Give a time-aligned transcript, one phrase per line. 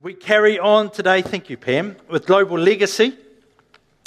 [0.00, 3.16] We carry on today, thank you, Pam, with Global Legacy.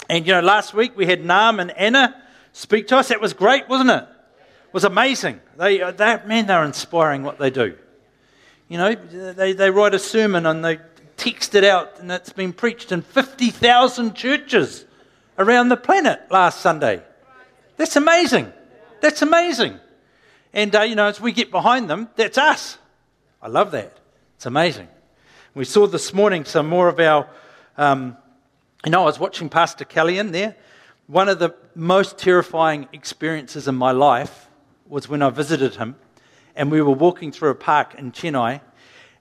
[0.10, 2.16] And you know, last week we had Nam and Anna
[2.54, 3.10] speak to us.
[3.10, 4.04] That was great, wasn't it?
[4.04, 5.42] It was amazing.
[5.58, 7.78] They, uh, they, man, they're inspiring what they do.
[8.70, 8.96] You know,
[9.34, 10.80] they, they write a sermon and they
[11.18, 14.86] text it out, and it's been preached in 50,000 churches
[15.38, 17.02] around the planet last Sunday.
[17.76, 18.54] That's amazing.
[19.02, 19.78] That's amazing.
[20.54, 22.78] And, uh, you know, as we get behind them, that's us.
[23.42, 23.98] I love that.
[24.38, 24.88] It's amazing.
[25.54, 27.27] We saw this morning some more of our.
[27.78, 28.15] Um,
[28.86, 30.55] you know, I was watching Pastor Kellyan there.
[31.07, 34.47] One of the most terrifying experiences in my life
[34.88, 35.97] was when I visited him,
[36.56, 38.61] and we were walking through a park in Chennai,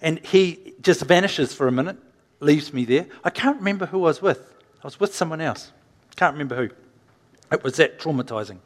[0.00, 1.96] and he just vanishes for a minute,
[2.38, 3.06] leaves me there.
[3.24, 4.54] I can't remember who I was with.
[4.84, 5.72] I was with someone else.
[6.14, 6.70] Can't remember who.
[7.50, 8.58] It was that traumatizing.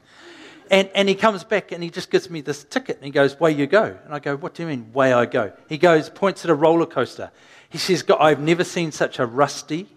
[0.71, 3.39] And, and he comes back and he just gives me this ticket and he goes,
[3.39, 3.97] Way you go.
[4.05, 5.53] And I go, What do you mean, way I go?
[5.69, 7.31] He goes, points at a roller coaster.
[7.75, 9.89] He says, I've never seen such a rusty,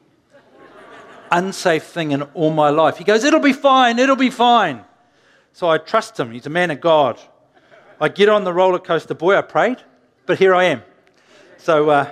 [1.30, 2.98] unsafe thing in all my life.
[2.98, 4.84] He goes, It'll be fine, it'll be fine.
[5.54, 6.32] So I trust him.
[6.32, 7.20] He's a man of God.
[8.02, 9.14] I get on the roller coaster.
[9.14, 9.78] Boy, I prayed,
[10.26, 10.82] but here I am.
[11.58, 12.12] So, uh,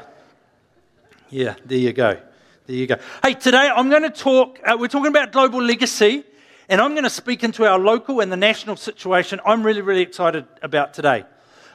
[1.31, 2.21] yeah, there you go.
[2.67, 2.97] There you go.
[3.23, 6.25] Hey, today I'm going to talk, uh, we're talking about global legacy,
[6.69, 10.03] and I'm going to speak into our local and the national situation I'm really, really
[10.03, 11.23] excited about today.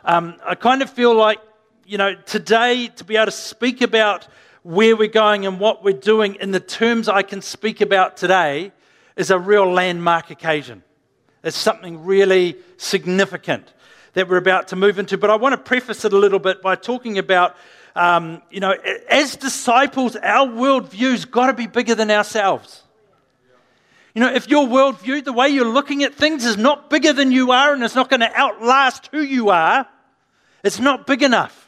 [0.04, 1.40] Um, I kind of feel like
[1.90, 4.28] you know, today to be able to speak about
[4.62, 8.70] where we're going and what we're doing in the terms I can speak about today
[9.16, 10.84] is a real landmark occasion.
[11.42, 13.74] It's something really significant
[14.12, 15.18] that we're about to move into.
[15.18, 17.56] But I want to preface it a little bit by talking about,
[17.96, 18.70] um, you know,
[19.08, 22.84] as disciples, our worldview's got to be bigger than ourselves.
[24.14, 27.32] You know, if your worldview, the way you're looking at things, is not bigger than
[27.32, 29.88] you are and it's not going to outlast who you are,
[30.62, 31.66] it's not big enough.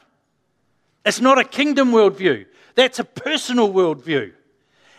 [1.04, 4.32] It's not a kingdom worldview, that's a personal worldview.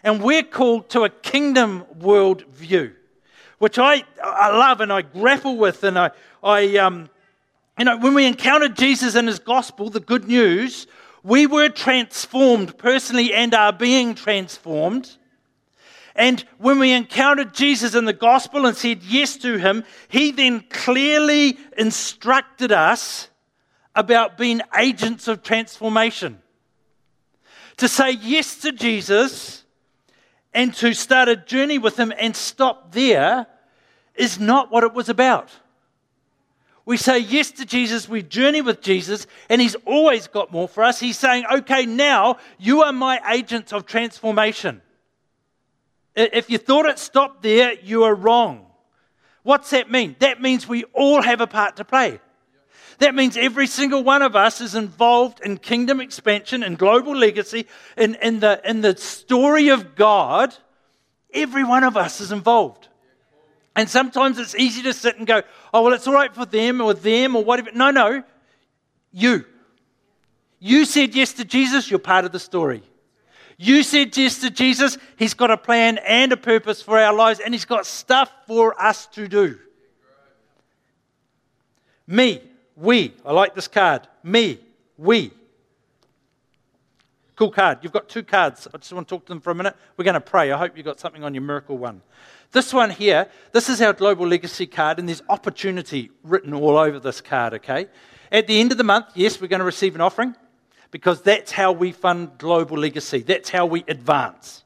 [0.03, 2.93] And we're called to a kingdom worldview,
[3.59, 5.85] which I, I love and I grapple with.
[5.85, 6.11] And I,
[6.43, 7.09] I um,
[7.79, 10.87] you know, when we encountered Jesus and his gospel, the good news,
[11.23, 15.15] we were transformed personally and are being transformed.
[16.15, 20.65] And when we encountered Jesus in the gospel and said yes to him, he then
[20.69, 23.29] clearly instructed us
[23.95, 26.39] about being agents of transformation.
[27.77, 29.63] To say yes to Jesus
[30.53, 33.47] and to start a journey with Him and stop there
[34.15, 35.49] is not what it was about.
[36.85, 40.83] We say yes to Jesus, we journey with Jesus, and He's always got more for
[40.83, 40.99] us.
[40.99, 44.81] He's saying, okay, now you are my agents of transformation.
[46.15, 48.67] If you thought it stopped there, you are wrong.
[49.43, 50.15] What's that mean?
[50.19, 52.19] That means we all have a part to play.
[52.99, 57.65] That means every single one of us is involved in kingdom expansion and global legacy,
[57.97, 60.55] in, in, the, in the story of God.
[61.33, 62.87] Every one of us is involved.
[63.75, 65.41] And sometimes it's easy to sit and go,
[65.73, 67.71] oh, well, it's all right for them or them or whatever.
[67.73, 68.23] No, no.
[69.11, 69.45] You.
[70.59, 72.83] You said yes to Jesus, you're part of the story.
[73.57, 77.39] You said yes to Jesus, He's got a plan and a purpose for our lives,
[77.39, 79.57] and He's got stuff for us to do.
[82.07, 82.41] Me,
[82.75, 83.13] we.
[83.25, 84.07] I like this card.
[84.23, 84.59] Me.
[84.97, 85.31] We.
[87.35, 87.79] Cool card.
[87.81, 88.67] You've got two cards.
[88.73, 89.75] I just want to talk to them for a minute.
[89.97, 90.51] We're going to pray.
[90.51, 92.01] I hope you've got something on your miracle one.
[92.51, 96.99] This one here, this is our global legacy card, and there's opportunity written all over
[96.99, 97.87] this card, okay?
[98.31, 100.35] At the end of the month, yes, we're going to receive an offering
[100.91, 103.19] because that's how we fund global legacy.
[103.23, 104.63] That's how we advance.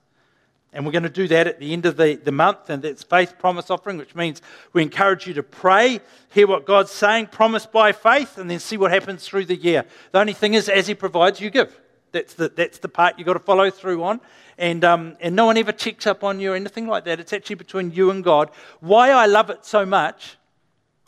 [0.78, 3.02] And we're going to do that at the end of the, the month, and that's
[3.02, 4.44] faith promise offering, which means
[4.74, 6.00] we encourage you to pray,
[6.30, 9.86] hear what God's saying, promise by faith, and then see what happens through the year.
[10.12, 11.82] The only thing is, as He provides, you give.
[12.12, 14.22] That's the, that's the part you've got to follow through on.
[14.60, 17.20] And, um, and no one ever checks up on you or anything like that.
[17.20, 18.52] It's actually between you and God.
[18.80, 20.38] Why I love it so much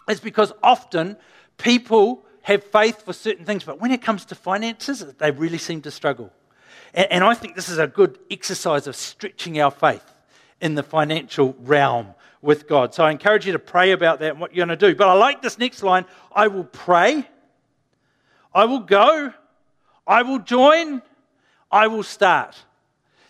[0.10, 1.16] is because often
[1.60, 5.84] people have faith for certain things, but when it comes to finances, they really seem
[5.84, 6.34] to struggle.
[6.94, 10.04] And, and I think this is a good exercise of stretching our faith
[10.62, 12.94] in the financial realm with God.
[12.94, 14.96] So I encourage you to pray about that and what you're going to do.
[14.96, 17.28] But I like this next line I will pray,
[18.54, 19.34] I will go,
[20.08, 21.02] I will join,
[21.72, 22.58] I will start.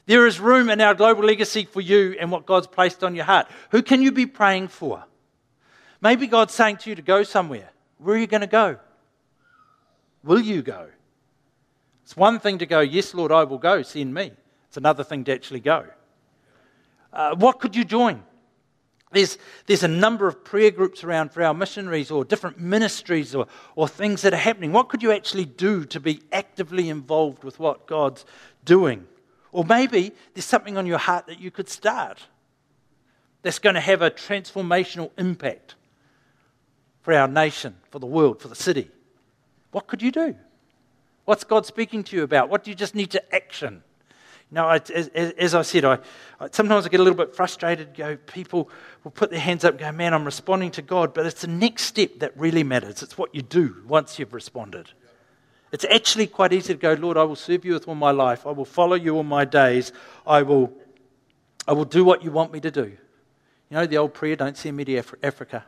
[0.06, 3.26] There is room in our global legacy for you and what God's placed on your
[3.26, 3.48] heart.
[3.70, 5.04] Who can you be praying for?
[6.02, 7.70] Maybe God's saying to you to go somewhere.
[8.00, 8.80] Where are you going to go?
[10.24, 10.88] Will you go?
[12.10, 14.32] It's one thing to go, Yes, Lord, I will go, send me.
[14.68, 15.86] It's another thing to actually go.
[17.14, 18.24] Uh, what could you join?
[19.12, 23.46] There's, there's a number of prayer groups around for our missionaries or different ministries or,
[23.76, 24.74] or things that are happening.
[24.74, 28.26] What could you actually do to be actively involved with what God's
[28.66, 29.06] doing?
[29.52, 32.26] Or maybe there's something on your heart that you could start
[33.44, 35.76] that's going to have a transformational impact
[37.04, 38.90] for our nation, for the world, for the city.
[39.70, 40.36] What could you do?
[41.30, 42.50] What's God speaking to you about?
[42.50, 43.84] What do you just need to action?
[44.50, 46.00] You know, I, as, as, I said, I,
[46.40, 47.94] I, sometimes I get a little bit frustrated.
[47.96, 48.68] Go, people
[49.04, 51.48] will put their hands up and go, "Man, I'm responding to God," but it's the
[51.48, 53.04] next step that really matters.
[53.04, 54.90] It's what you do once you've responded.
[55.72, 58.48] It's actually quite easy to go, "Lord, I will serve you with all my life.
[58.48, 59.92] I will follow you all my days.
[60.26, 60.74] I will,
[61.68, 64.58] I will do what you want me to do." You know the old prayer, "Don't
[64.58, 65.64] send me to Af- Africa."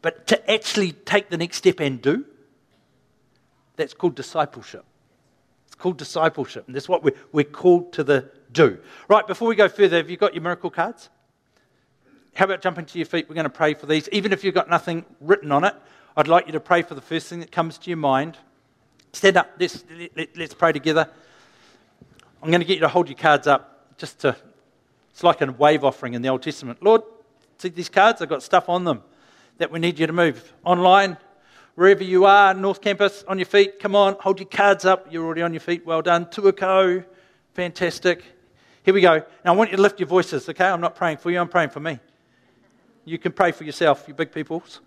[0.00, 2.24] But to actually take the next step and do,
[3.76, 4.84] that's called discipleship
[5.66, 8.78] It's called discipleship, and that's what we're, we're called to the do.
[9.08, 11.08] Right, before we go further, have you got your miracle cards?
[12.34, 13.28] How about jumping to your feet?
[13.28, 14.08] We're going to pray for these.
[14.10, 15.74] Even if you've got nothing written on it,
[16.16, 18.38] I'd like you to pray for the first thing that comes to your mind.
[19.12, 19.84] Stand up, let's,
[20.16, 21.08] let, us pray together.
[22.42, 24.36] I'm going to get you to hold your cards up just to,
[25.10, 26.82] it's like a wave offering in the Old Testament.
[26.82, 27.02] Lord,
[27.58, 28.22] see these cards?
[28.22, 29.02] I've got stuff on them
[29.58, 30.52] that we need you to move.
[30.64, 31.16] Online,
[31.74, 33.78] wherever you are, North Campus, on your feet.
[33.78, 35.12] Come on, hold your cards up.
[35.12, 35.86] You're already on your feet.
[35.86, 36.26] Well done.
[36.26, 37.04] Tuakau,
[37.54, 38.24] fantastic.
[38.82, 39.22] Here we go.
[39.44, 40.66] Now I want you to lift your voices, okay?
[40.66, 41.98] I'm not praying for you, I'm praying for me.
[43.04, 44.80] You can pray for yourself, you big peoples.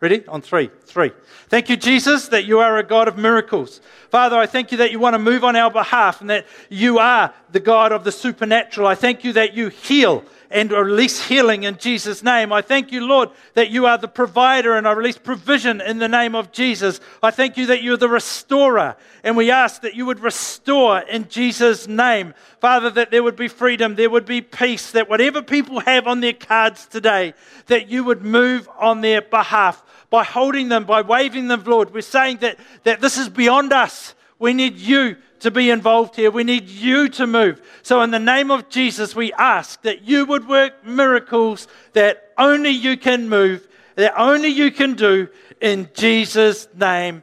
[0.00, 0.26] Ready?
[0.28, 0.70] On three.
[0.84, 1.12] Three.
[1.48, 3.82] Thank you, Jesus, that you are a God of miracles.
[4.08, 6.98] Father, I thank you that you want to move on our behalf and that you
[6.98, 8.86] are the God of the supernatural.
[8.86, 12.52] I thank you that you heal and release healing in Jesus' name.
[12.52, 16.08] I thank you, Lord, that you are the provider and I release provision in the
[16.08, 17.00] name of Jesus.
[17.22, 21.28] I thank you that you're the restorer and we ask that you would restore in
[21.28, 22.34] Jesus' name.
[22.60, 26.20] Father, that there would be freedom, there would be peace, that whatever people have on
[26.20, 27.34] their cards today,
[27.66, 31.94] that you would move on their behalf by holding them, by waving them, Lord.
[31.94, 34.14] We're saying that, that this is beyond us.
[34.40, 36.30] We need you to be involved here.
[36.30, 37.60] We need you to move.
[37.82, 42.70] So, in the name of Jesus, we ask that you would work miracles that only
[42.70, 43.66] you can move,
[43.96, 45.28] that only you can do
[45.60, 47.22] in Jesus' name.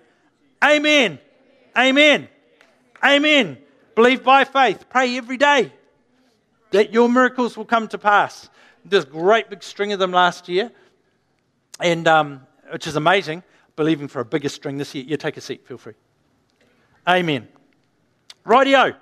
[0.64, 1.20] Amen.
[1.78, 2.28] Amen.
[3.04, 3.58] Amen.
[3.96, 4.86] Believe by faith.
[4.90, 5.72] Pray every day
[6.72, 8.50] that your miracles will come to pass.
[8.84, 10.72] There's a great big string of them last year,
[11.80, 12.42] and um,
[12.72, 13.44] which is amazing.
[13.76, 15.04] Believing for a bigger string this year.
[15.04, 15.94] You take a seat, feel free.
[17.08, 17.48] Amen.
[18.48, 18.96] Rightio.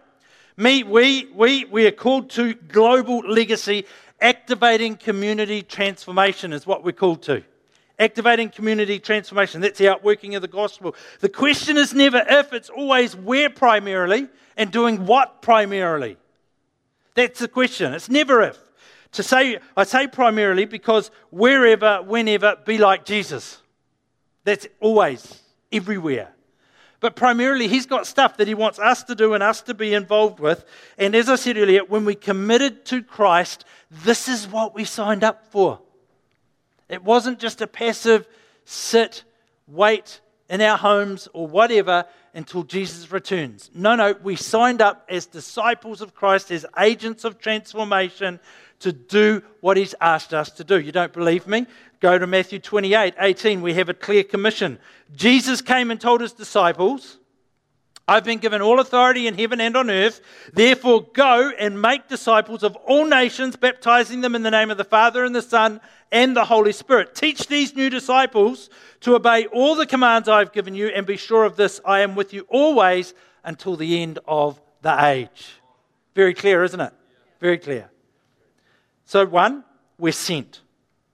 [0.58, 3.86] Me, we, we, we are called to global legacy.
[4.20, 7.44] Activating community transformation is what we're called to.
[8.00, 9.62] Activating community transformation.
[9.62, 10.96] That's the outworking of the gospel.
[11.20, 14.28] The question is never if, it's always where primarily
[14.58, 16.18] and doing what primarily.
[17.14, 17.94] That's the question.
[17.94, 18.58] It's never if.
[19.14, 23.62] To say, I say primarily because wherever, whenever, be like Jesus.
[24.44, 26.35] That's always, everywhere.
[27.06, 29.94] But primarily, he's got stuff that he wants us to do and us to be
[29.94, 30.66] involved with.
[30.98, 35.24] And as I said earlier, when we committed to Christ, this is what we signed
[35.24, 35.80] up for.
[36.90, 38.28] It wasn't just a passive
[38.64, 39.24] sit,
[39.68, 40.20] wait
[40.50, 43.70] in our homes or whatever until Jesus returns.
[43.76, 48.40] No, no, we signed up as disciples of Christ, as agents of transformation
[48.80, 50.80] to do what he's asked us to do.
[50.80, 51.66] You don't believe me?
[52.00, 53.62] Go to Matthew 28 18.
[53.62, 54.80] We have a clear commission.
[55.16, 57.18] Jesus came and told his disciples,
[58.08, 60.22] I've been given all authority in heaven and on earth.
[60.54, 64.84] Therefore, go and make disciples of all nations, baptizing them in the name of the
[64.84, 67.16] Father and the Son and the Holy Spirit.
[67.16, 68.70] Teach these new disciples
[69.02, 72.16] to obey all the commands I've given you, and be sure of this I am
[72.16, 75.60] with you always until the end of the age.
[76.14, 76.94] Very clear, isn't it?
[77.40, 77.90] Very clear.
[79.06, 79.64] So, one,
[79.98, 80.62] we're sent.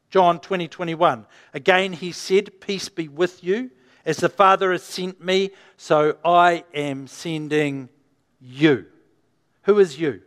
[0.10, 1.26] John 20, 21.
[1.54, 3.72] Again, he said, Peace be with you.
[4.06, 7.90] As the Father has sent me, so I am sending
[8.40, 8.86] you.
[9.64, 10.22] Who is you?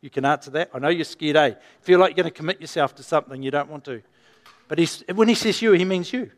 [0.00, 0.70] You can answer that.
[0.72, 1.54] I know you're scared, eh?
[1.80, 4.02] Feel like you're going to commit yourself to something you don't want to.
[4.68, 4.78] But
[5.14, 6.30] when he says you, he means you.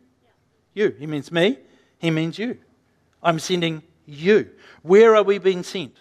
[0.73, 0.95] You.
[0.99, 1.59] He means me.
[1.99, 2.59] He means you.
[3.23, 4.51] I'm sending you.
[4.83, 5.95] Where are we being sent?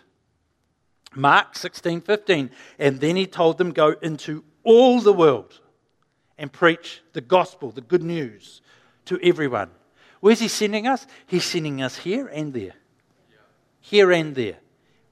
[1.15, 2.49] Mark 16, 15.
[2.79, 5.59] And then he told them, Go into all the world
[6.37, 8.61] and preach the gospel, the good news
[9.05, 9.71] to everyone.
[10.19, 11.05] Where's he sending us?
[11.27, 12.73] He's sending us here and there.
[13.79, 14.57] Here and there.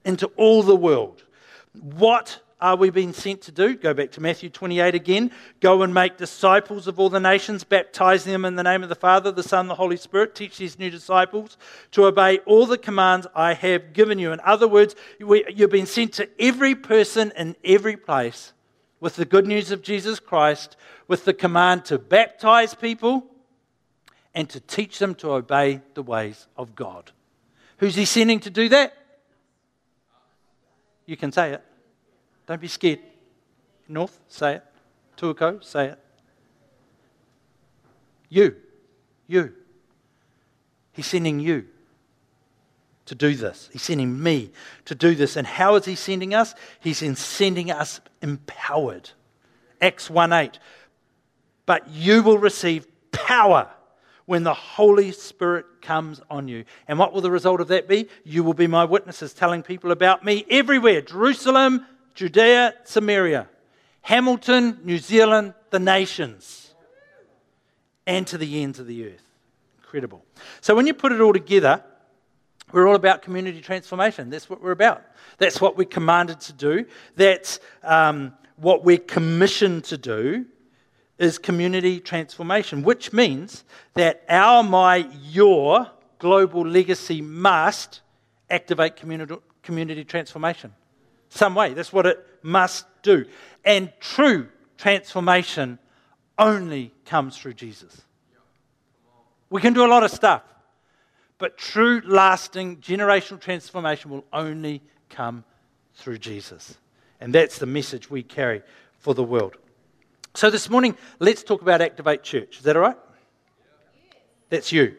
[0.04, 1.24] Into all the world.
[1.80, 3.74] What are we being sent to do?
[3.74, 5.30] Go back to Matthew 28 again.
[5.60, 8.94] Go and make disciples of all the nations, baptizing them in the name of the
[8.94, 10.34] Father, the Son, the Holy Spirit.
[10.34, 11.56] Teach these new disciples
[11.90, 14.32] to obey all the commands I have given you.
[14.32, 18.52] In other words, you've been sent to every person in every place
[19.00, 20.76] with the good news of Jesus Christ,
[21.08, 23.26] with the command to baptize people
[24.34, 27.12] and to teach them to obey the ways of God.
[27.78, 28.96] Who's he sending to do that?
[31.06, 31.64] You can say it.
[32.46, 33.00] Don't be scared.
[33.88, 34.64] North, say it.
[35.16, 35.98] Tuakau, say it.
[38.28, 38.56] You.
[39.26, 39.52] You.
[40.92, 41.66] He's sending you
[43.06, 43.68] to do this.
[43.72, 44.50] He's sending me
[44.86, 45.36] to do this.
[45.36, 46.54] And how is he sending us?
[46.80, 49.10] He's in sending us empowered.
[49.80, 50.58] Acts 1 8.
[51.66, 53.70] But you will receive power
[54.26, 56.64] when the Holy Spirit comes on you.
[56.88, 58.08] And what will the result of that be?
[58.24, 63.48] You will be my witnesses, telling people about me everywhere Jerusalem, Judea, Samaria,
[64.02, 66.74] Hamilton, New Zealand, the nations,
[68.06, 69.22] and to the ends of the earth.
[69.78, 70.24] Incredible.
[70.60, 71.82] So when you put it all together,
[72.72, 74.30] we're all about community transformation.
[74.30, 75.02] That's what we're about.
[75.38, 76.86] That's what we're commanded to do.
[77.16, 80.46] That's um, what we're commissioned to do
[81.18, 88.00] is community transformation, which means that our, my, your global legacy must
[88.50, 90.72] activate community, community transformation.
[91.34, 91.74] Some way.
[91.74, 93.26] That's what it must do.
[93.64, 94.48] And true
[94.78, 95.80] transformation
[96.38, 98.02] only comes through Jesus.
[99.50, 100.42] We can do a lot of stuff,
[101.38, 105.44] but true, lasting, generational transformation will only come
[105.94, 106.78] through Jesus.
[107.20, 108.62] And that's the message we carry
[109.00, 109.56] for the world.
[110.34, 112.58] So this morning, let's talk about Activate Church.
[112.58, 112.98] Is that all right?
[114.50, 114.96] That's you.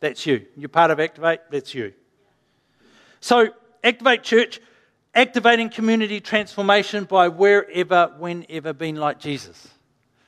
[0.00, 0.44] That's you.
[0.56, 1.92] You're part of Activate, that's you.
[3.20, 3.48] So,
[3.82, 4.60] Activate Church,
[5.16, 9.68] activating community transformation by wherever, whenever being like Jesus.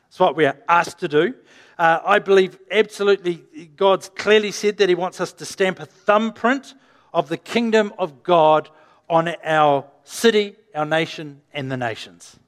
[0.08, 1.34] That's what we are asked to do.
[1.78, 3.36] Uh, I believe absolutely
[3.76, 6.74] God's clearly said that He wants us to stamp a thumbprint
[7.12, 8.70] of the kingdom of God
[9.08, 12.38] on our city, our nation, and the nations.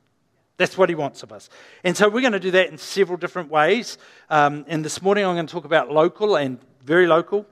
[0.57, 1.49] That's what he wants of us.
[1.85, 3.97] And so we're going to do that in several different ways.
[4.29, 7.47] Um, and this morning I'm going to talk about local and very local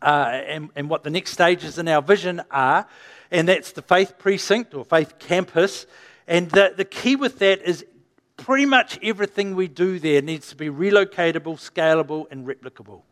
[0.00, 2.86] uh, and, and what the next stages in our vision are.
[3.34, 5.86] And that's the faith precinct or faith campus.
[6.28, 7.84] And the, the key with that is
[8.36, 13.02] pretty much everything we do there needs to be relocatable, scalable, and replicable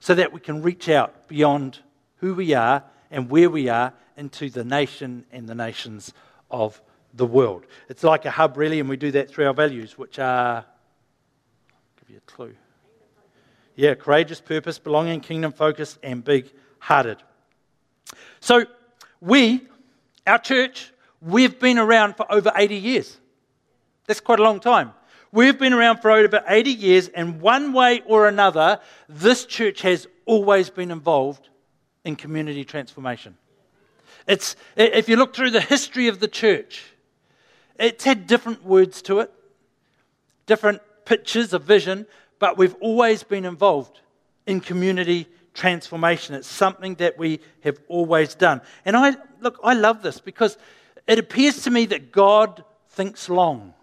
[0.00, 1.80] so that we can reach out beyond
[2.16, 6.14] who we are and where we are into the nation and the nations
[6.50, 6.80] of
[7.12, 7.66] the world.
[7.90, 10.64] It's like a hub, really, and we do that through our values, which are, I'll
[12.00, 12.54] give you a clue.
[13.74, 17.18] Yeah, courageous, purpose, belonging, kingdom focused, and big hearted.
[18.40, 18.64] So,
[19.20, 19.62] we,
[20.26, 23.18] our church, we've been around for over 80 years.
[24.06, 24.92] That's quite a long time.
[25.32, 30.06] We've been around for over 80 years, and one way or another, this church has
[30.24, 31.48] always been involved
[32.04, 33.36] in community transformation.
[34.26, 36.84] It's, if you look through the history of the church,
[37.78, 39.32] it's had different words to it,
[40.46, 42.06] different pictures of vision,
[42.38, 44.00] but we've always been involved
[44.46, 46.34] in community transformation.
[46.34, 48.60] It's something that we have always done.
[48.84, 50.56] And I look, I love this because
[51.06, 53.74] it appears to me that God thinks long.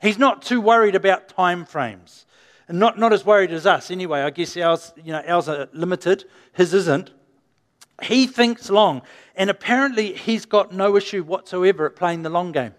[0.00, 2.26] He's not too worried about time frames.
[2.68, 4.20] And not, not as worried as us anyway.
[4.20, 7.10] I guess ours, you know, ours are limited, his isn't.
[8.02, 9.02] He thinks long,
[9.36, 12.74] and apparently he's got no issue whatsoever at playing the long game.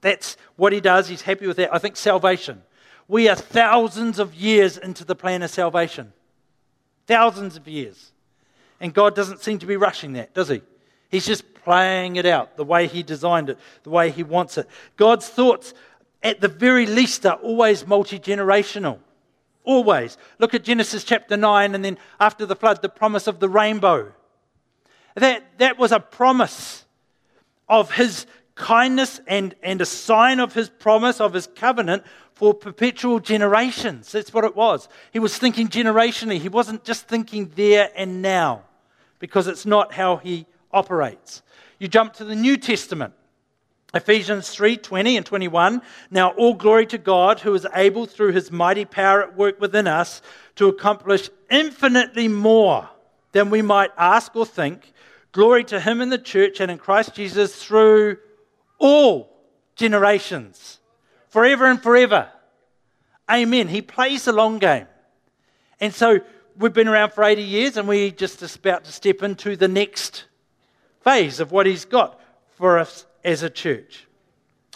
[0.00, 1.08] That's what he does.
[1.08, 1.72] He's happy with that.
[1.72, 2.62] I think salvation.
[3.08, 6.12] We are thousands of years into the plan of salvation.
[7.06, 8.12] Thousands of years.
[8.80, 10.62] And God doesn't seem to be rushing that, does he?
[11.08, 14.68] He's just playing it out the way he designed it, the way he wants it.
[14.96, 15.72] God's thoughts,
[16.22, 18.98] at the very least, are always multi generational.
[19.64, 20.16] Always.
[20.38, 24.12] Look at Genesis chapter 9, and then after the flood, the promise of the rainbow.
[25.16, 26.84] That, that was a promise
[27.68, 32.04] of his kindness and, and a sign of his promise, of his covenant
[32.36, 34.12] for perpetual generations.
[34.12, 34.88] That's what it was.
[35.10, 36.38] He was thinking generationally.
[36.38, 38.64] He wasn't just thinking there and now,
[39.18, 41.42] because it's not how he operates.
[41.78, 43.14] You jump to the New Testament.
[43.94, 45.80] Ephesians 3 20 and 21.
[46.10, 49.86] Now, all glory to God who is able through his mighty power at work within
[49.86, 50.20] us
[50.56, 52.90] to accomplish infinitely more
[53.32, 54.92] than we might ask or think.
[55.32, 58.18] Glory to him in the church and in Christ Jesus through
[58.78, 59.32] all
[59.74, 60.80] generations,
[61.36, 62.30] forever and forever.
[63.30, 63.68] Amen.
[63.68, 64.86] He plays the long game.
[65.78, 66.20] And so
[66.56, 70.24] we've been around for 80 years and we're just about to step into the next
[71.02, 72.18] phase of what he's got
[72.52, 74.06] for us as a church.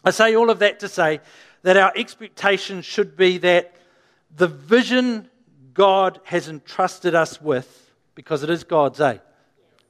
[0.05, 1.21] I say all of that to say
[1.62, 3.75] that our expectation should be that
[4.37, 5.31] the vision
[5.73, 9.17] God has entrusted us with, because it is God's, eh?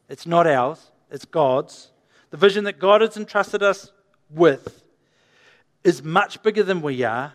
[0.09, 1.91] It's not ours, it's God's.
[2.31, 3.91] The vision that God has entrusted us
[4.31, 4.85] with
[5.85, 7.33] is much bigger than we are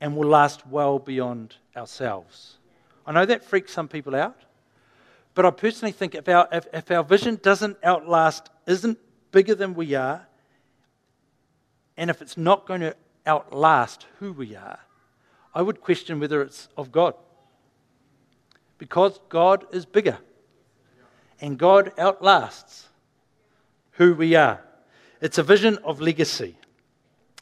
[0.00, 2.58] and will last well beyond ourselves.
[3.06, 4.36] I know that freaks some people out,
[5.34, 8.98] but I personally think if our, if, if our vision doesn't outlast, isn't
[9.30, 10.26] bigger than we are,
[11.96, 14.80] and if it's not going to outlast who we are,
[15.54, 17.14] I would question whether it's of God.
[18.78, 20.18] Because God is bigger,
[21.40, 22.88] and God outlasts
[23.92, 24.62] who we are.
[25.20, 26.56] It's a vision of legacy.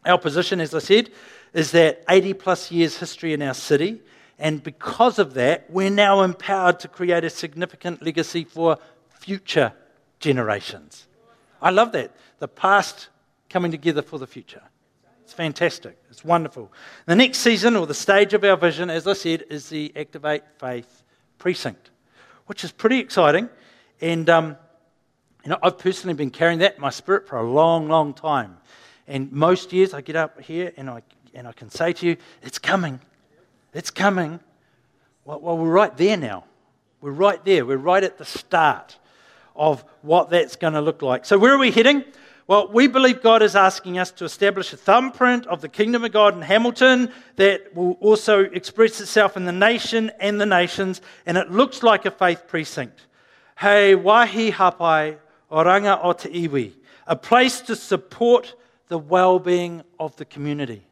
[0.04, 1.10] Our position, as I said,
[1.52, 4.00] is that 80 plus years history in our city,
[4.38, 8.78] and because of that, we're now empowered to create a significant legacy for
[9.08, 9.72] future
[10.18, 11.06] generations.
[11.60, 12.14] I love that.
[12.38, 13.08] The past
[13.50, 14.62] coming together for the future.
[15.22, 15.98] It's fantastic.
[16.10, 16.72] It's wonderful.
[17.06, 20.42] The next season, or the stage of our vision, as I said, is the Activate
[20.58, 21.02] Faith
[21.38, 21.90] Precinct,
[22.46, 23.48] which is pretty exciting.
[24.00, 24.56] And um,
[25.44, 28.56] you know, I've personally been carrying that in my spirit for a long, long time.
[29.10, 31.02] And most years I get up here and I,
[31.34, 33.00] and I can say to you, it's coming.
[33.74, 34.38] It's coming.
[35.24, 36.44] Well, well, we're right there now.
[37.00, 37.66] We're right there.
[37.66, 38.96] We're right at the start
[39.56, 41.24] of what that's going to look like.
[41.24, 42.04] So, where are we heading?
[42.46, 46.12] Well, we believe God is asking us to establish a thumbprint of the kingdom of
[46.12, 51.36] God in Hamilton that will also express itself in the nation and the nations, and
[51.36, 53.06] it looks like a faith precinct.
[53.58, 55.16] Hey, wahi hapai
[55.50, 56.74] oranga o te iwi,
[57.08, 58.54] a place to support
[58.90, 60.82] the well being of the community.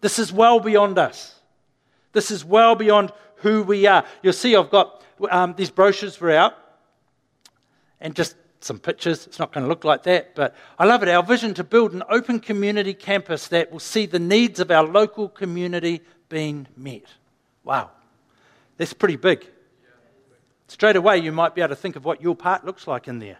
[0.00, 1.36] This is well beyond us.
[2.12, 4.04] This is well beyond who we are.
[4.22, 6.54] You'll see I've got um, these brochures were out
[8.00, 9.28] and just some pictures.
[9.28, 11.08] It's not going to look like that, but I love it.
[11.08, 14.84] Our vision to build an open community campus that will see the needs of our
[14.84, 17.04] local community being met.
[17.62, 17.90] Wow,
[18.76, 19.46] that's pretty big.
[20.66, 23.20] Straight away, you might be able to think of what your part looks like in
[23.20, 23.38] there.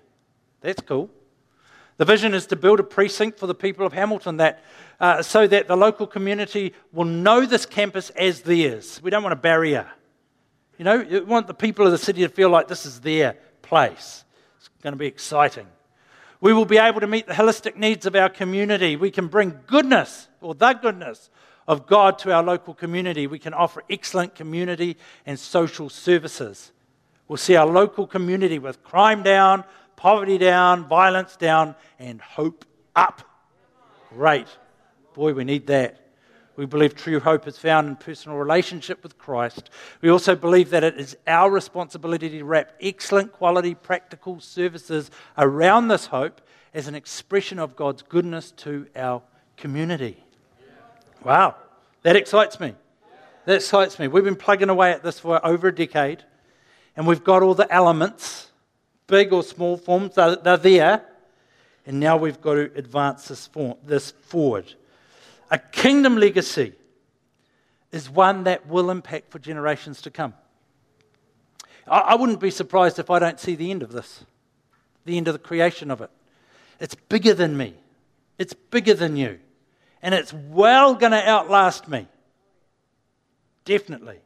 [0.61, 1.11] That's cool.
[2.01, 4.65] The vision is to build a precinct for the people of Hamilton that,
[5.01, 9.03] uh, so that the local community will know this campus as theirs.
[9.03, 9.87] We don't want a barrier.
[10.79, 13.37] You know, we want the people of the city to feel like this is their
[13.61, 14.25] place
[14.57, 15.67] It's going to be exciting.
[16.41, 18.97] We will be able to meet the holistic needs of our community.
[18.97, 21.29] We can bring goodness, or the goodness,
[21.69, 23.27] of God to our local community.
[23.27, 24.97] We can offer excellent community
[25.27, 26.73] and social services.
[27.29, 29.65] We'll see our local community with crime down,
[30.01, 32.65] poverty down, violence down, and hope
[32.97, 33.21] up.
[34.09, 34.47] Great.
[35.13, 36.01] Boy, we need that.
[36.57, 39.69] We believe true hope is found in personal relationship with Christ.
[40.01, 45.89] We also believe that it is our responsibility to wrap excellent quality practical services around
[45.89, 46.41] this hope
[46.73, 49.21] as an expression of God's goodness to our
[49.59, 50.25] community.
[51.23, 51.57] Wow,
[52.05, 52.75] that excites me.
[53.45, 54.09] That excites me.
[54.09, 56.25] We've been plugging away at this for over a decade,
[56.97, 58.50] and we've got all the elements,
[59.11, 61.05] big or small forms, they're, they're there,
[61.85, 64.73] and now we've got to advance this, form, this forward.
[65.51, 66.73] A kingdom legacy
[67.91, 70.33] is one that will impact for generations to come.
[71.89, 74.25] I, wouldn't be surprised if I don't see the end of this,
[75.05, 76.11] the end of the creation of it.
[76.79, 77.75] It's bigger than me,
[78.39, 79.41] it's bigger than you,
[80.01, 82.07] and it's well going to outlast me.
[83.65, 84.19] Definitely.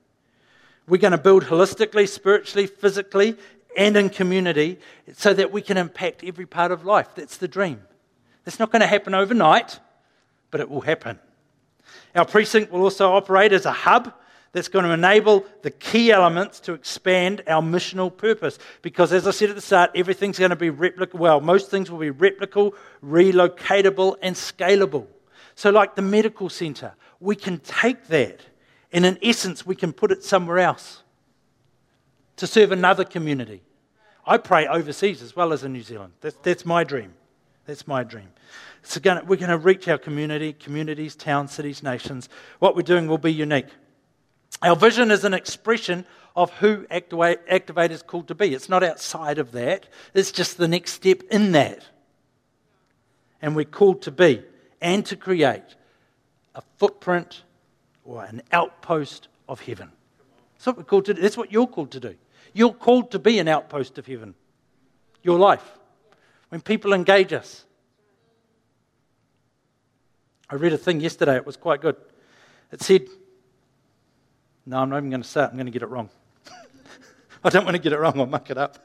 [0.86, 3.36] We're going to build holistically, spiritually, physically,
[3.76, 4.78] and in community
[5.12, 7.08] so that we can impact every part of life.
[7.14, 7.82] That's the dream.
[8.46, 9.78] It's not going to happen overnight
[10.54, 11.18] but it will happen.
[12.14, 14.14] Our precinct will also operate as a hub
[14.52, 18.60] that's going to enable the key elements to expand our missional purpose.
[18.80, 21.14] Because, as I said at the start, everything's going to be replicable.
[21.14, 25.08] Well, most things will be replicable, relocatable, and scalable.
[25.56, 28.38] So, like the medical centre, we can take that
[28.92, 31.02] and, in essence, we can put it somewhere else
[32.36, 33.62] to serve another community.
[34.26, 36.14] I pray overseas as well as in New Zealand.
[36.20, 37.14] That's, that's my dream.
[37.66, 38.28] That's my dream.
[38.82, 42.28] So we're going to reach our community, communities, towns, cities, nations.
[42.58, 43.68] What we're doing will be unique.
[44.62, 48.54] Our vision is an expression of who Activate is called to be.
[48.54, 51.84] It's not outside of that, it's just the next step in that.
[53.40, 54.42] And we're called to be
[54.80, 55.62] and to create
[56.54, 57.42] a footprint
[58.04, 59.90] or an outpost of heaven.
[60.54, 61.20] That's what we're called to do.
[61.22, 62.14] That's what you're called to do.
[62.54, 64.34] You're called to be an outpost of heaven.
[65.22, 65.64] Your life.
[66.48, 67.64] When people engage us,
[70.48, 71.96] I read a thing yesterday, it was quite good.
[72.70, 73.06] It said,
[74.64, 76.08] No, I'm not even going to say it, I'm going to get it wrong.
[77.44, 78.78] I don't want to get it wrong, I'll muck it up.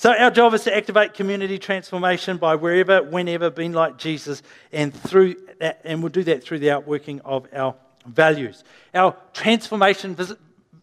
[0.00, 4.94] So, our job is to activate community transformation by wherever, whenever, being like Jesus, and
[4.94, 7.74] through that, and we'll do that through the outworking of our
[8.06, 8.64] values.
[8.94, 10.14] Our transformation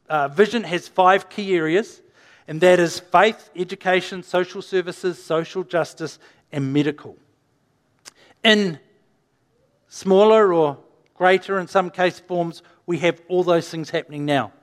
[0.10, 2.02] uh, vision has five key areas,
[2.48, 6.20] and that is faith, education, social services, social justice,
[6.52, 7.18] and medical.
[8.44, 8.80] In
[9.88, 10.78] smaller or
[11.14, 14.54] greater, in some case, forms, we have all those things happening now.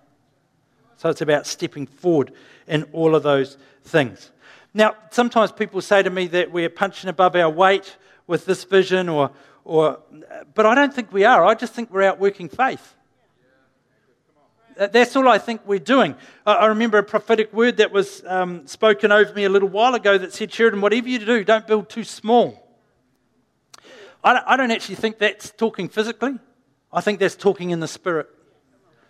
[0.97, 2.33] So it's about stepping forward
[2.67, 4.31] in all of those things.
[4.73, 9.09] Now, sometimes people say to me that we're punching above our weight with this vision,
[9.09, 9.31] or,
[9.65, 10.01] or,
[10.55, 11.45] but I don't think we are.
[11.45, 12.95] I just think we're out working faith.
[14.77, 16.17] That's all I think we're doing.
[16.45, 20.19] I remember a prophetic word that was um, spoken over me a little while ago
[20.19, 22.61] that said, Sheridan, whatever you do, don't build too small.
[24.23, 26.39] I don't actually think that's talking physically.
[26.91, 28.29] I think that's talking in the spirit.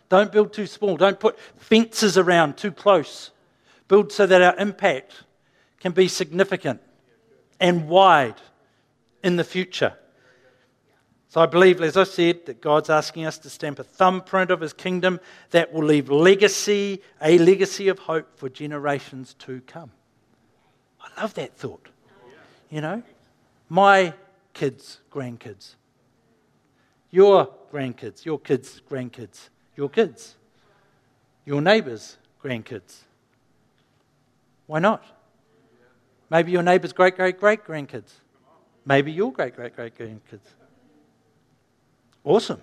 [0.08, 0.96] Don't build too small.
[0.96, 3.30] Don't put fences around too close.
[3.86, 5.22] Build so that our impact
[5.78, 6.80] can be significant
[7.60, 8.40] and wide
[9.22, 9.96] in the future.
[11.34, 14.60] So I believe, as I said, that God's asking us to stamp a thumbprint of
[14.60, 15.18] His kingdom
[15.50, 19.90] that will leave legacy, a legacy of hope for generations to come.
[21.00, 21.88] I love that thought.
[22.70, 23.02] You know,
[23.68, 24.14] my
[24.52, 25.74] kids, grandkids,
[27.10, 30.36] your grandkids, your kids, grandkids, your kids,
[31.44, 32.98] your neighbours' grandkids.
[34.68, 35.02] Why not?
[36.30, 38.12] Maybe your neighbour's great great great grandkids.
[38.86, 40.46] Maybe your great great great grandkids.
[42.24, 42.60] Awesome.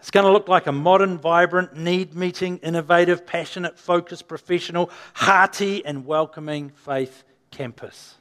[0.00, 5.84] It's going to look like a modern, vibrant, need meeting, innovative, passionate, focused, professional, hearty,
[5.84, 8.16] and welcoming faith campus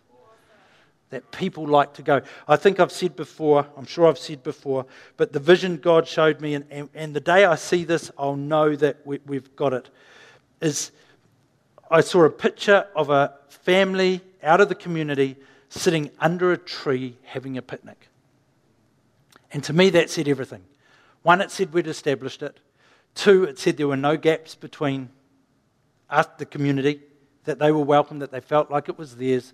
[1.09, 2.21] that people like to go.
[2.47, 4.85] I think I've said before, I'm sure I've said before,
[5.17, 8.35] but the vision God showed me, and, and, and the day I see this, I'll
[8.35, 9.89] know that we, we've got it,
[10.61, 10.91] is
[11.89, 15.35] I saw a picture of a family out of the community
[15.69, 18.08] sitting under a tree having a picnic.
[19.51, 20.63] And to me, that said everything.
[21.23, 22.59] One, it said we'd established it.
[23.15, 25.09] Two, it said there were no gaps between
[26.09, 27.01] us, the community,
[27.45, 29.53] that they were welcome, that they felt like it was theirs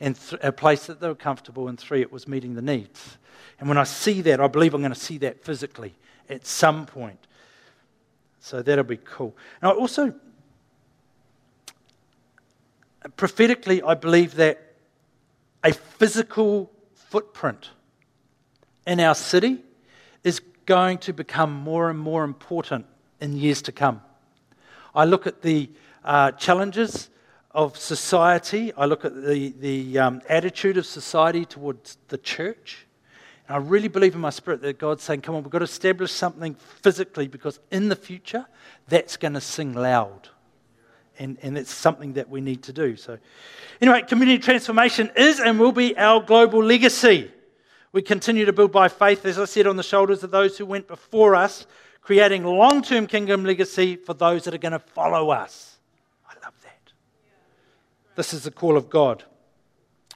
[0.00, 3.16] and th- a place that they were comfortable, and three, it was meeting the needs.
[3.60, 5.94] And when I see that, I believe I'm going to see that physically
[6.28, 7.26] at some point.
[8.40, 9.36] So that'll be cool.
[9.60, 10.08] And I also,
[13.04, 14.74] uh, prophetically, I believe that
[15.62, 17.70] a physical footprint
[18.86, 19.62] in our city
[20.22, 22.86] is going to become more and more important
[23.20, 24.00] in years to come.
[24.94, 25.70] I look at the
[26.04, 27.10] uh, challenges
[27.50, 28.72] of society.
[28.74, 32.86] I look at the, the um, attitude of society towards the church.
[33.48, 35.64] And I really believe in my spirit that God's saying, come on, we've got to
[35.64, 38.46] establish something physically because in the future,
[38.88, 40.28] that's going to sing loud.
[41.18, 42.96] And, and it's something that we need to do.
[42.96, 43.18] So,
[43.80, 47.30] anyway, community transformation is and will be our global legacy.
[47.94, 50.66] We continue to build by faith, as I said, on the shoulders of those who
[50.66, 51.64] went before us,
[52.02, 55.76] creating long term kingdom legacy for those that are going to follow us.
[56.28, 56.92] I love that.
[58.16, 59.22] This is the call of God.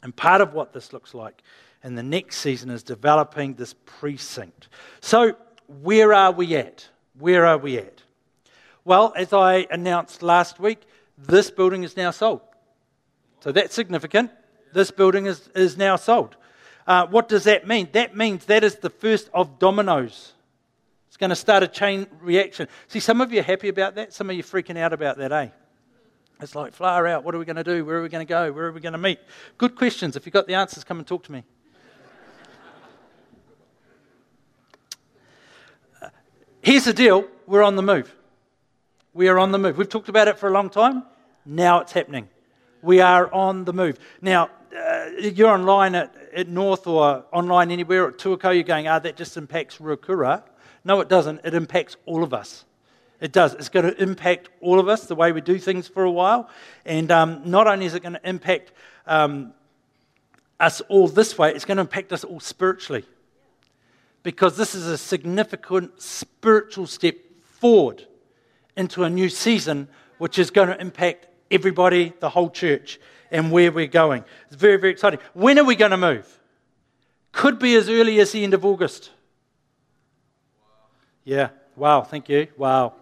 [0.02, 1.40] And part of what this looks like
[1.84, 4.66] in the next season is developing this precinct.
[5.00, 5.36] So,
[5.68, 6.88] where are we at?
[7.16, 8.02] Where are we at?
[8.84, 10.80] Well, as I announced last week,
[11.16, 12.40] this building is now sold.
[13.38, 14.32] So that's significant.
[14.72, 16.36] This building is, is now sold.
[16.88, 17.86] Uh, what does that mean?
[17.92, 20.32] That means that is the first of dominoes.
[21.08, 22.66] It's going to start a chain reaction.
[22.86, 25.18] See, some of you are happy about that, some of you are freaking out about
[25.18, 25.48] that, eh?
[26.40, 27.24] It's like, far out.
[27.24, 27.84] What are we going to do?
[27.84, 28.50] Where are we going to go?
[28.52, 29.18] Where are we going to meet?
[29.58, 30.16] Good questions.
[30.16, 31.44] If you've got the answers, come and talk to me.
[36.00, 36.08] Uh,
[36.62, 38.14] here's the deal we're on the move.
[39.12, 39.76] We are on the move.
[39.76, 41.02] We've talked about it for a long time.
[41.44, 42.30] Now it's happening.
[42.80, 43.98] We are on the move.
[44.22, 48.98] Now, uh, you're online at, at North or online anywhere at Tuakau, you're going, ah,
[48.98, 50.42] that just impacts Ruakura.
[50.84, 51.40] No, it doesn't.
[51.44, 52.64] It impacts all of us.
[53.20, 53.54] It does.
[53.54, 56.48] It's going to impact all of us, the way we do things for a while.
[56.84, 58.72] And um, not only is it going to impact
[59.06, 59.52] um,
[60.60, 63.04] us all this way, it's going to impact us all spiritually.
[64.22, 68.06] Because this is a significant spiritual step forward
[68.76, 72.98] into a new season, which is going to impact everybody, the whole church,
[73.30, 74.24] and where we're going.
[74.46, 75.20] It's very, very exciting.
[75.34, 76.26] When are we going to move?
[77.32, 79.10] Could be as early as the end of August.
[81.24, 81.50] Yeah.
[81.76, 82.02] Wow.
[82.02, 82.48] Thank you.
[82.56, 82.94] Wow.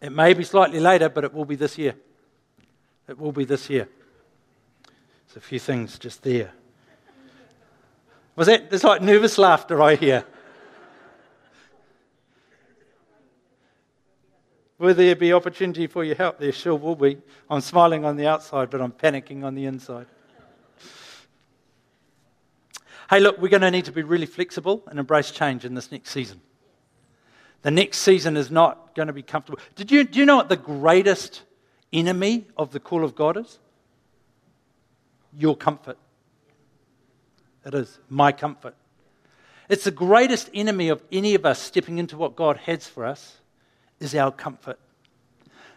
[0.00, 1.94] It may be slightly later, but it will be this year.
[3.08, 3.88] It will be this year.
[5.26, 6.52] There's a few things just there.
[8.36, 8.68] Was that?
[8.68, 10.24] There's like nervous laughter I hear.
[14.78, 16.38] Will there be opportunity for your help?
[16.38, 17.18] There sure will be.
[17.48, 20.06] I'm smiling on the outside, but I'm panicking on the inside.
[23.08, 25.92] Hey, look, we're going to need to be really flexible and embrace change in this
[25.92, 26.40] next season.
[27.62, 29.58] The next season is not going to be comfortable.
[29.76, 31.42] Did you, do you know what the greatest
[31.92, 33.58] enemy of the call of God is?
[35.38, 35.98] Your comfort.
[37.64, 38.74] It is my comfort.
[39.68, 43.38] It's the greatest enemy of any of us stepping into what God has for us
[44.04, 44.78] is our comfort.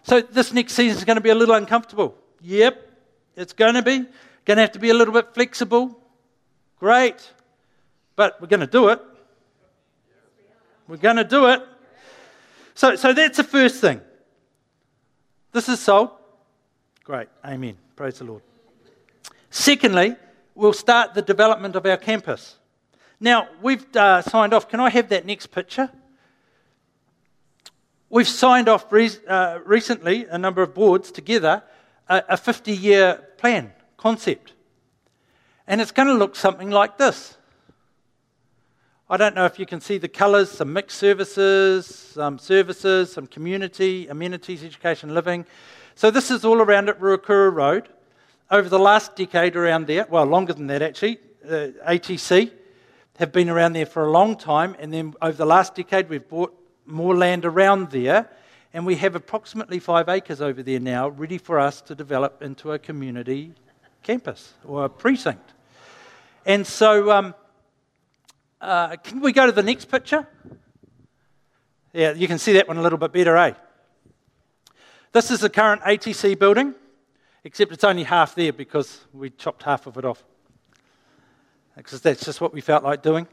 [0.04, 2.16] So this next season is going to be a little uncomfortable.
[2.42, 2.92] Yep,
[3.36, 4.06] it's going to be.
[4.46, 6.00] Going to have to be a little bit flexible.
[6.80, 7.32] Great.
[8.16, 9.02] But we're going to do it.
[10.88, 11.62] We're going to do it.
[12.74, 14.00] So, so that's the first thing.
[15.52, 16.12] This is sold.
[17.04, 17.28] Great.
[17.44, 17.76] Amen.
[17.96, 18.42] Praise the Lord.
[19.50, 20.16] Secondly,
[20.56, 22.58] we'll start the development of our campus.
[23.20, 24.70] Now, we've uh, signed off.
[24.70, 25.90] Can I have that next picture?
[28.10, 31.64] We've signed off re- uh, recently, a number of boards together,
[32.08, 34.54] a 50 year plan, concept.
[35.68, 37.38] And it's going to look something like this.
[39.10, 43.28] I don't know if you can see the colours, some mixed services, some services, some
[43.28, 45.46] community, amenities, education, living.
[45.96, 47.90] So this is all around at Ruakura Road.
[48.50, 52.52] Over the last decade around there, well, longer than that actually, uh, ATC
[53.18, 54.76] have been around there for a long time.
[54.80, 56.54] And then over the last decade, we've bought
[56.88, 58.30] more land around there.
[58.74, 62.72] And we have approximately five acres over there now, ready for us to develop into
[62.72, 63.54] a community
[64.04, 65.54] campus or a precinct.
[66.46, 67.36] And so, um,
[68.62, 70.28] uh, can we go to the next picture?
[71.94, 73.54] Yeah, you can see that one a little bit better, eh?
[75.12, 76.76] This is the current ATC building,
[77.44, 80.24] except it's only half there because we chopped half of it off.
[81.76, 83.28] Because that's just what we felt like doing.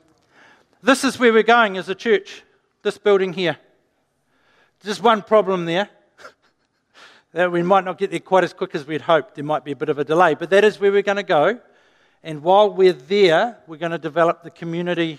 [0.83, 2.43] This is where we're going as a church,
[2.85, 3.57] this building here.
[4.85, 5.89] Just one problem there.
[7.33, 9.35] that we might not get there quite as quick as we'd hoped.
[9.35, 11.23] There might be a bit of a delay, but that is where we're going to
[11.25, 11.59] go.
[12.23, 15.19] And while we're there, we're going to develop the community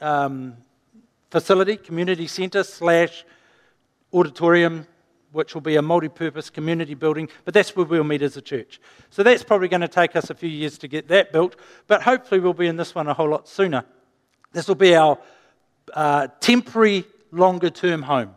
[0.00, 0.56] um,
[1.30, 3.24] facility, community centre slash
[4.12, 4.86] auditorium,
[5.32, 8.42] which will be a multi purpose community building, but that's where we'll meet as a
[8.42, 8.80] church.
[9.10, 12.02] So that's probably going to take us a few years to get that built, but
[12.02, 13.84] hopefully we'll be in this one a whole lot sooner.
[14.52, 15.18] This will be our
[16.40, 18.34] temporary longer term home.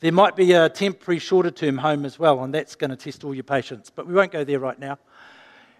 [0.00, 3.24] There might be a temporary shorter term home as well, and that's going to test
[3.24, 4.98] all your patience, but we won't go there right now.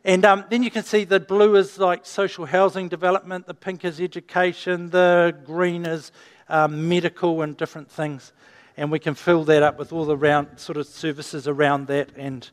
[0.05, 3.85] And um, then you can see the blue is like social housing development, the pink
[3.85, 6.13] is education, the green is
[6.49, 8.33] um, medical and different things.
[8.77, 12.11] And we can fill that up with all the round sort of services around that
[12.17, 12.49] and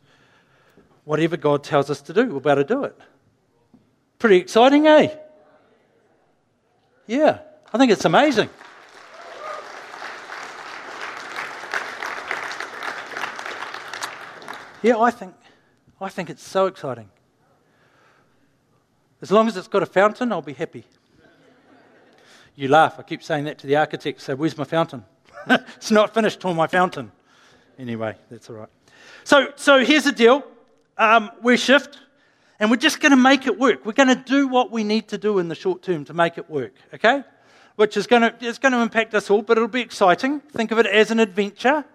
[1.03, 2.97] whatever God tells us to do, we're about to do it.
[4.19, 5.15] Pretty exciting, eh?
[7.07, 7.39] Yeah,
[7.73, 8.49] I think it's amazing.
[14.83, 15.35] Yeah, I think,
[16.01, 17.09] I think it's so exciting.
[19.21, 20.85] As long as it's got a fountain, I'll be happy.
[22.55, 22.95] You laugh.
[22.97, 24.21] I keep saying that to the architect.
[24.21, 25.05] So, where's my fountain?
[25.47, 27.11] it's not finished till my fountain.
[27.77, 28.69] Anyway, that's all right.
[29.23, 30.43] So, so here's the deal
[30.97, 31.99] um, we shift,
[32.59, 33.85] and we're just going to make it work.
[33.85, 36.37] We're going to do what we need to do in the short term to make
[36.37, 37.23] it work, okay?
[37.75, 40.39] Which is going to, it's going to impact us all, but it'll be exciting.
[40.39, 41.85] Think of it as an adventure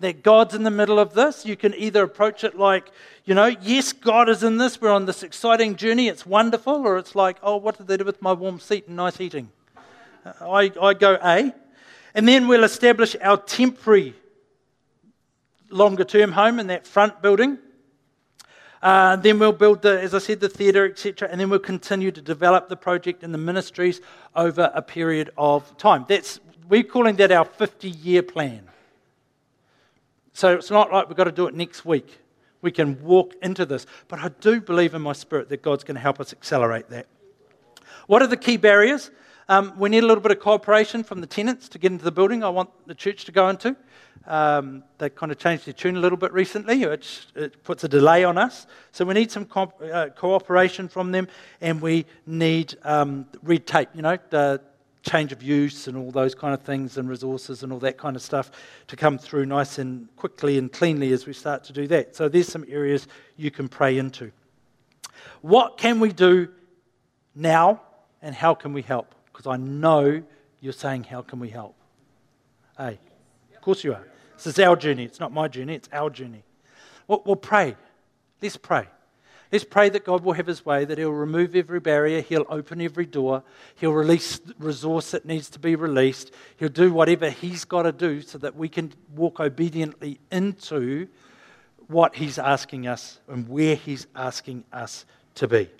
[0.00, 1.46] that God's in the middle of this.
[1.46, 2.90] You can either approach it like,
[3.24, 4.80] you know, yes, God is in this.
[4.80, 6.08] We're on this exciting journey.
[6.08, 6.74] It's wonderful.
[6.86, 9.50] Or it's like, oh, what did they do with my warm seat and nice heating?
[10.24, 11.52] Uh, I, I go A.
[12.14, 14.14] And then we'll establish our temporary
[15.70, 17.58] longer term home in that front building.
[18.86, 21.28] Uh, then we'll build the, as I said, the theatre, etc.
[21.28, 24.00] And then we'll continue to develop the project and the ministries
[24.36, 26.04] over a period of time.
[26.08, 28.68] That's we're calling that our 50 year plan.
[30.34, 32.20] So it's not like we've got to do it next week.
[32.62, 33.86] We can walk into this.
[34.06, 37.06] But I do believe in my spirit that God's going to help us accelerate that.
[38.06, 39.10] What are the key barriers?
[39.48, 42.10] Um, we need a little bit of cooperation from the tenants to get into the
[42.10, 43.76] building I want the church to go into.
[44.26, 47.88] Um, they kind of changed their tune a little bit recently, which it puts a
[47.88, 48.66] delay on us.
[48.90, 51.28] So we need some uh, cooperation from them,
[51.60, 54.60] and we need um, red tape, you know, the
[55.02, 58.16] change of use and all those kind of things and resources and all that kind
[58.16, 58.50] of stuff
[58.88, 62.16] to come through nice and quickly and cleanly as we start to do that.
[62.16, 63.06] So there's some areas
[63.36, 64.32] you can pray into.
[65.42, 66.48] What can we do
[67.36, 67.80] now
[68.20, 69.14] and how can we help?
[69.36, 70.22] Because I know
[70.60, 71.74] you're saying, How can we help?
[72.78, 72.98] Hey,
[73.54, 74.06] of course you are.
[74.34, 75.04] This is our journey.
[75.04, 76.42] It's not my journey, it's our journey.
[77.06, 77.76] Well, we'll pray.
[78.40, 78.88] Let's pray.
[79.52, 82.80] Let's pray that God will have his way, that he'll remove every barrier, he'll open
[82.80, 83.44] every door,
[83.76, 88.22] he'll release resource that needs to be released, he'll do whatever he's got to do
[88.22, 91.06] so that we can walk obediently into
[91.86, 95.04] what he's asking us and where he's asking us
[95.36, 95.70] to be.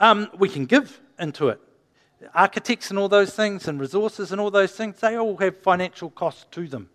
[0.00, 1.60] Um, we can give into it.
[2.34, 6.10] Architects and all those things, and resources and all those things, they all have financial
[6.10, 6.90] costs to them.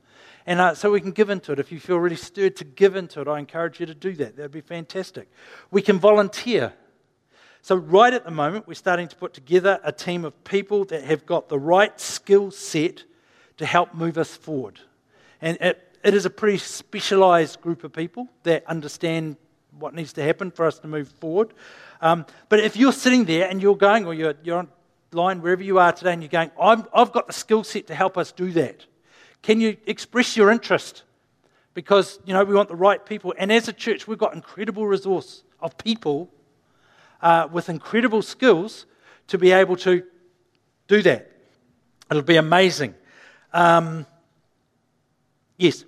[0.46, 1.60] And uh, so we can give into it.
[1.60, 4.36] If you feel really stirred to give into it, I encourage you to do that.
[4.36, 5.30] That'd be fantastic.
[5.70, 6.74] We can volunteer.
[7.62, 11.04] So, right at the moment, we're starting to put together a team of people that
[11.04, 13.04] have got the right skill set
[13.58, 14.80] to help move us forward.
[15.42, 19.36] And it, it is a pretty specialized group of people that understand
[19.78, 21.54] what needs to happen for us to move forward.
[22.02, 24.68] Um, but if you're sitting there and you're going, or you're, you're
[25.14, 27.96] online, wherever you are today, and you're going, i have got the skill set to
[27.96, 28.86] help us do that.
[29.42, 31.04] Can you express your interest?
[31.74, 33.34] Because, you know, we want the right people.
[33.38, 36.30] And as a church, we've got incredible resource of people
[37.22, 38.86] uh, with incredible skills
[39.28, 40.04] to be able to
[40.88, 41.32] do that.
[42.10, 42.96] It'll be amazing.
[43.54, 44.06] Um,
[45.58, 45.86] yes.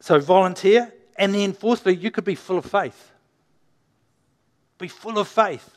[0.00, 0.92] So volunteer.
[1.16, 3.12] And then fourthly, you could be full of faith.
[4.78, 5.76] Be full of faith.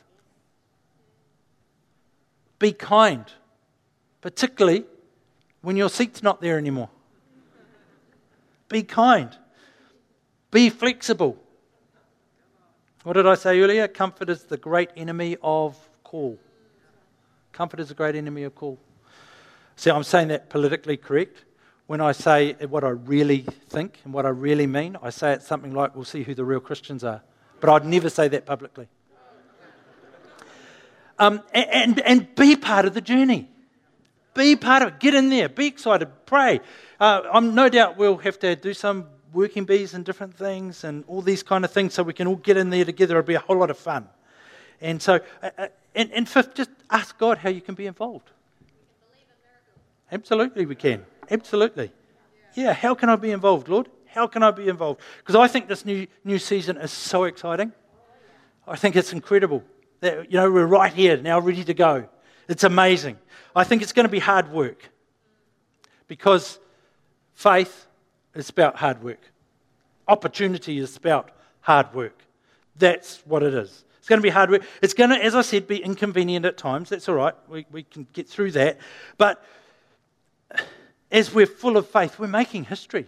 [2.63, 3.25] Be kind,
[4.21, 4.85] particularly
[5.61, 6.87] when your seat's not there anymore.
[8.69, 9.35] Be kind.
[10.49, 11.37] Be flexible.
[13.03, 13.89] What did I say earlier?
[13.89, 16.39] Comfort is the great enemy of call.
[17.51, 18.79] Comfort is the great enemy of call.
[19.75, 21.43] See, I'm saying that politically correct.
[21.87, 25.41] When I say what I really think and what I really mean, I say it
[25.41, 27.23] something like, we'll see who the real Christians are.
[27.59, 28.87] But I'd never say that publicly.
[31.19, 33.47] Um, and, and, be part of the journey.
[34.33, 34.99] Be part of it.
[34.99, 35.47] Get in there.
[35.47, 36.09] Be excited.
[36.25, 36.59] Pray.
[36.99, 41.03] Uh, I'm no doubt we'll have to do some working bees and different things and
[41.07, 43.19] all these kind of things so we can all get in there together.
[43.19, 44.09] It'll be a whole lot of fun.
[44.81, 48.31] And so, uh, uh and, and fifth, just ask God how you can be involved.
[50.11, 51.05] Absolutely, we can.
[51.29, 51.91] Absolutely.
[52.55, 53.89] Yeah, how can I be involved, Lord?
[54.07, 55.01] How can I be involved?
[55.19, 57.71] Because I think this new, new season is so exciting.
[58.67, 59.63] I think it's incredible
[60.03, 62.07] that, you know, we're right here now, ready to go.
[62.47, 63.17] It's amazing.
[63.55, 64.89] I think it's going to be hard work
[66.07, 66.59] because
[67.33, 67.87] faith
[68.35, 69.19] is about hard work.
[70.07, 72.19] Opportunity is about hard work.
[72.75, 73.85] That's what it is.
[73.99, 74.63] It's going to be hard work.
[74.81, 76.89] It's going to, as I said, be inconvenient at times.
[76.89, 77.35] That's all right.
[77.47, 78.79] We, we can get through that.
[79.17, 79.43] But
[81.11, 83.05] as we're full of faith, we're making history.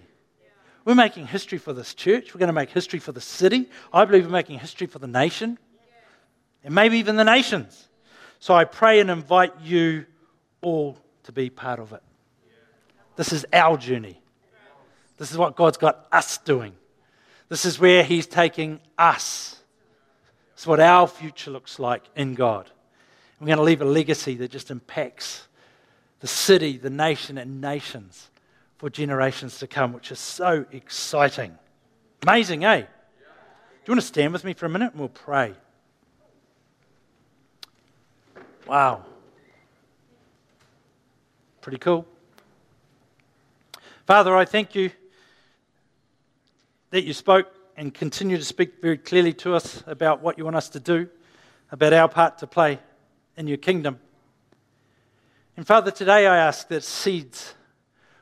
[0.86, 2.34] We're making history for this church.
[2.34, 3.67] We're going to make history for the city.
[3.91, 5.58] I believe we're making history for the nation
[6.65, 7.88] and maybe even the nations.
[8.39, 10.06] So I pray and invite you
[10.62, 12.01] all to be part of it.
[13.15, 14.19] This is our journey.
[15.17, 16.73] This is what God's got us doing.
[17.47, 19.62] This is where He's taking us.
[20.54, 22.69] It's what our future looks like in God.
[23.39, 25.47] We're going to leave a legacy that just impacts
[26.19, 28.30] the city, the nation, and nations
[28.78, 31.58] for generations to come, which is so exciting.
[32.23, 32.80] Amazing, eh?
[32.80, 32.86] Do
[33.86, 35.54] you want to stand with me for a minute and we'll pray?
[38.67, 39.06] Wow.
[41.62, 42.08] Pretty cool.
[44.08, 44.89] Father, I thank you
[46.89, 47.47] that you spoke
[47.78, 51.08] and continue to speak very clearly to us about what you want us to do,
[51.71, 52.80] about our part to play
[53.38, 53.99] in your kingdom.
[55.58, 57.54] And Father, today I ask that seeds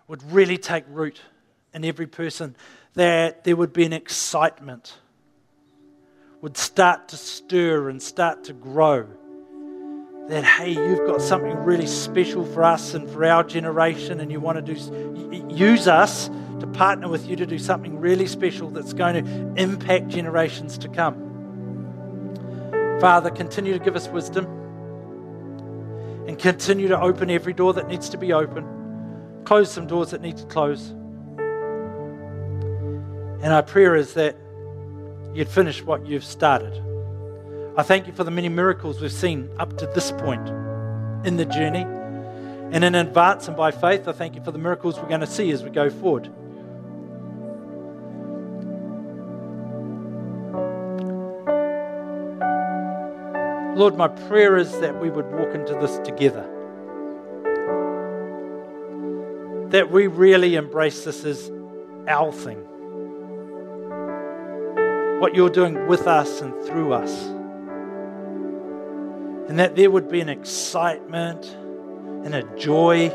[0.10, 1.22] would really take root
[1.74, 2.56] in every person,
[2.96, 4.98] that there would be an excitement,
[6.42, 9.08] would start to stir and start to grow
[10.30, 14.40] that, hey, you've got something really special for us and for our generation, and you
[14.40, 18.94] want to do, use us to partner with you to do something really special that's
[18.94, 21.20] going to impact generations to come.
[23.02, 24.46] Father, continue to give us wisdom
[26.26, 28.66] and continue to open every door that needs to be open,
[29.44, 30.92] close some doors that need to close.
[33.42, 34.38] And our prayer is that
[35.34, 36.82] you'd finish what you've started.
[37.76, 40.48] I thank you for the many miracles we've seen up to this point
[41.26, 41.82] in the journey.
[42.72, 45.28] And in advance and by faith, I thank you for the miracles we're going to
[45.28, 46.32] see as we go forward.
[53.76, 56.48] Lord, my prayer is that we would walk into this together.
[59.70, 61.52] That we really embrace this as
[62.08, 62.60] our thing.
[65.20, 67.33] What you're doing with us and through us
[69.48, 71.46] and that there would be an excitement
[72.26, 73.10] and a joy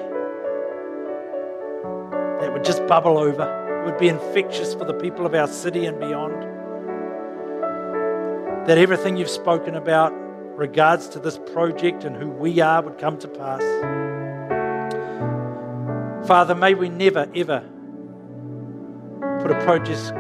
[2.40, 3.82] that would just bubble over.
[3.82, 6.44] It would be infectious for the people of our city and beyond.
[8.68, 10.12] that everything you've spoken about
[10.58, 13.62] regards to this project and who we are would come to pass.
[16.26, 17.64] Father, may we never, ever
[19.40, 20.12] put a project,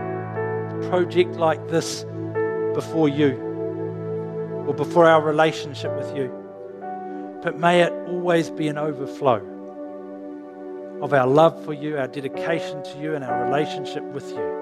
[0.88, 2.06] project like this
[2.72, 3.47] before you
[4.68, 6.30] or before our relationship with you.
[7.42, 9.36] But may it always be an overflow
[11.00, 14.58] of our love for you, our dedication to you, and our relationship with you.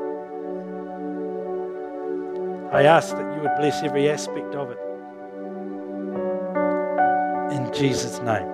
[2.73, 4.79] I ask that you would bless every aspect of it.
[7.57, 8.49] In Jesus' name.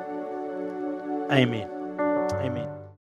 [1.30, 1.68] Amen.
[2.32, 2.81] Amen.